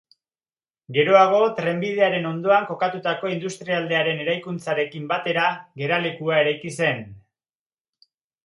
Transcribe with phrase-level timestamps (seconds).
[0.95, 5.47] Geroago, trenbidearen ondoan kokatutako industrialdearen eraikuntzarekin batera
[5.83, 7.07] geralekua eraiki zen.